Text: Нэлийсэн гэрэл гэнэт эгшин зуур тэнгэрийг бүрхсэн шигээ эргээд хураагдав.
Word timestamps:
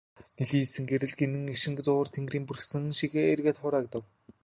Нэлийсэн 0.37 0.83
гэрэл 0.87 1.13
гэнэт 1.19 1.45
эгшин 1.53 1.73
зуур 1.85 2.07
тэнгэрийг 2.13 2.43
бүрхсэн 2.47 2.83
шигээ 2.97 3.27
эргээд 3.33 3.57
хураагдав. 3.61 4.03